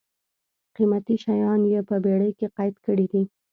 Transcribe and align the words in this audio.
قېمتي 0.75 1.15
شیان 1.23 1.61
یې 1.71 1.81
په 1.89 1.95
بېړۍ 2.03 2.31
کې 2.39 2.47
قید 2.57 2.75
کړي 2.85 3.05
دي. 3.11 3.23